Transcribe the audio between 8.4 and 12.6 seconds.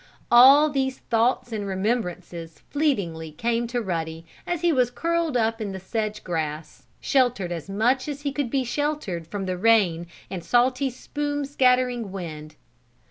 be sheltered from the rain and salty spume scattering wind.